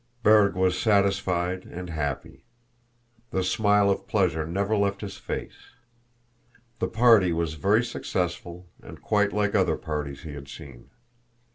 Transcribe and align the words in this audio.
Berg 0.23 0.55
was 0.55 0.81
satisfied 0.81 1.63
and 1.65 1.91
happy. 1.91 2.43
The 3.29 3.43
smile 3.43 3.91
of 3.91 4.07
pleasure 4.07 4.47
never 4.47 4.75
left 4.75 5.01
his 5.01 5.17
face. 5.17 5.75
The 6.79 6.87
party 6.87 7.31
was 7.31 7.53
very 7.53 7.85
successful 7.85 8.67
and 8.81 8.99
quite 8.99 9.31
like 9.31 9.53
other 9.53 9.75
parties 9.77 10.23
he 10.23 10.33
had 10.33 10.47
seen. 10.47 10.89